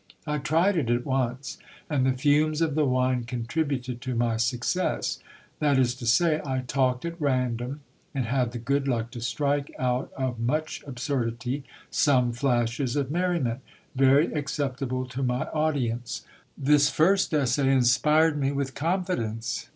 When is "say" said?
6.07-6.41